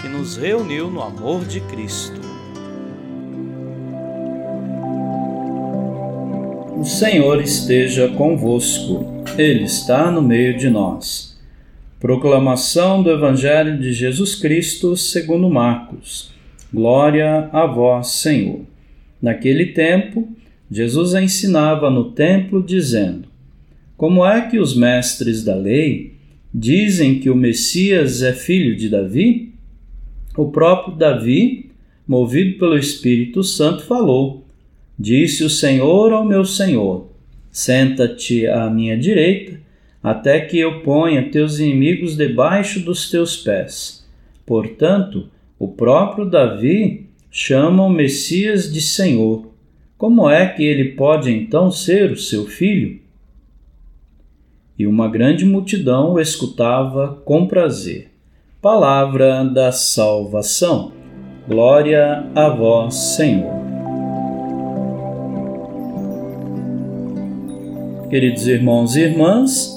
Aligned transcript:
que 0.00 0.08
nos 0.08 0.36
reuniu 0.36 0.90
no 0.90 1.00
amor 1.00 1.44
de 1.44 1.60
Cristo. 1.62 2.20
O 6.76 6.84
Senhor 6.84 7.40
esteja 7.40 8.08
convosco, 8.08 9.24
Ele 9.38 9.64
está 9.64 10.10
no 10.10 10.20
meio 10.20 10.56
de 10.56 10.68
nós. 10.68 11.38
Proclamação 11.98 13.02
do 13.02 13.10
Evangelho 13.10 13.78
de 13.78 13.92
Jesus 13.92 14.34
Cristo 14.34 14.96
segundo 14.96 15.48
Marcos. 15.48 16.30
Glória 16.72 17.48
a 17.52 17.64
vós, 17.66 18.08
Senhor. 18.08 18.60
Naquele 19.20 19.66
tempo, 19.66 20.28
Jesus 20.70 21.14
ensinava 21.14 21.90
no 21.90 22.12
templo, 22.12 22.62
dizendo: 22.62 23.28
Como 23.96 24.26
é 24.26 24.42
que 24.42 24.58
os 24.58 24.76
mestres 24.76 25.42
da 25.42 25.54
lei 25.54 26.16
dizem 26.52 27.18
que 27.18 27.30
o 27.30 27.34
Messias 27.34 28.22
é 28.22 28.32
filho 28.32 28.76
de 28.76 28.90
Davi? 28.90 29.55
O 30.36 30.50
próprio 30.50 30.94
Davi, 30.94 31.70
movido 32.06 32.58
pelo 32.58 32.76
Espírito 32.76 33.42
Santo, 33.42 33.82
falou: 33.84 34.44
Disse 34.98 35.42
o 35.42 35.50
Senhor 35.50 36.12
ao 36.12 36.24
meu 36.24 36.44
Senhor: 36.44 37.08
Senta-te 37.50 38.46
à 38.46 38.68
minha 38.68 38.98
direita, 38.98 39.58
até 40.02 40.40
que 40.40 40.58
eu 40.58 40.82
ponha 40.82 41.30
teus 41.30 41.58
inimigos 41.58 42.16
debaixo 42.16 42.80
dos 42.80 43.10
teus 43.10 43.36
pés. 43.36 44.06
Portanto, 44.44 45.28
o 45.58 45.68
próprio 45.68 46.26
Davi 46.26 47.06
chama 47.30 47.82
o 47.84 47.90
Messias 47.90 48.70
de 48.70 48.82
Senhor. 48.82 49.50
Como 49.96 50.28
é 50.28 50.46
que 50.46 50.62
ele 50.62 50.92
pode 50.92 51.30
então 51.30 51.70
ser 51.70 52.12
o 52.12 52.16
seu 52.16 52.44
filho? 52.46 53.00
E 54.78 54.86
uma 54.86 55.08
grande 55.08 55.46
multidão 55.46 56.12
o 56.12 56.20
escutava 56.20 57.22
com 57.24 57.46
prazer. 57.46 58.10
Palavra 58.68 59.44
da 59.44 59.70
salvação. 59.70 60.90
Glória 61.46 62.26
a 62.34 62.48
vós, 62.48 62.96
Senhor. 63.14 63.54
Queridos 68.10 68.48
irmãos 68.48 68.96
e 68.96 69.02
irmãs, 69.02 69.70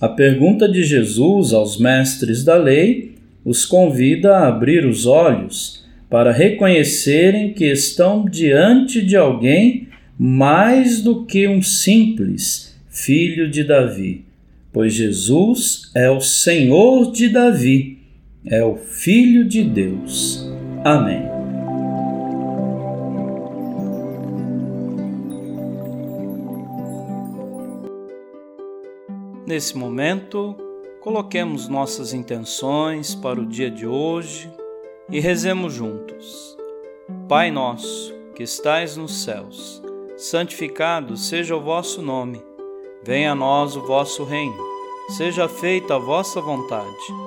a 0.00 0.08
pergunta 0.08 0.68
de 0.68 0.84
Jesus 0.84 1.52
aos 1.52 1.76
mestres 1.76 2.44
da 2.44 2.54
lei 2.54 3.16
os 3.44 3.66
convida 3.66 4.36
a 4.36 4.46
abrir 4.46 4.86
os 4.86 5.06
olhos 5.06 5.84
para 6.08 6.30
reconhecerem 6.30 7.52
que 7.52 7.64
estão 7.64 8.24
diante 8.26 9.04
de 9.04 9.16
alguém 9.16 9.88
mais 10.16 11.02
do 11.02 11.24
que 11.24 11.48
um 11.48 11.60
simples 11.60 12.78
filho 12.88 13.50
de 13.50 13.64
Davi, 13.64 14.24
pois 14.72 14.94
Jesus 14.94 15.90
é 15.96 16.08
o 16.08 16.20
Senhor 16.20 17.10
de 17.10 17.28
Davi 17.28 17.95
é 18.48 18.64
o 18.64 18.76
Filho 18.76 19.44
de 19.44 19.64
Deus. 19.64 20.48
Amém. 20.84 21.26
Nesse 29.46 29.76
momento, 29.76 30.56
coloquemos 31.00 31.68
nossas 31.68 32.12
intenções 32.12 33.14
para 33.14 33.40
o 33.40 33.46
dia 33.46 33.70
de 33.70 33.86
hoje 33.86 34.50
e 35.08 35.18
rezemos 35.18 35.72
juntos. 35.72 36.56
Pai 37.28 37.50
nosso, 37.50 38.14
que 38.34 38.42
estais 38.42 38.96
nos 38.96 39.24
céus, 39.24 39.82
santificado 40.16 41.16
seja 41.16 41.56
o 41.56 41.60
vosso 41.60 42.02
nome. 42.02 42.40
Venha 43.02 43.32
a 43.32 43.36
nós 43.36 43.76
o 43.76 43.86
vosso 43.86 44.24
reino. 44.24 44.76
Seja 45.16 45.48
feita 45.48 45.94
a 45.94 45.98
vossa 45.98 46.40
vontade 46.40 47.26